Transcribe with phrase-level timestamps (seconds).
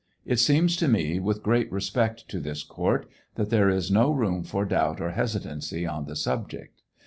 [0.25, 4.41] It seems to me, with great respect to this court, that there is no room
[4.43, 6.81] for doubt or hesitancy on the subject.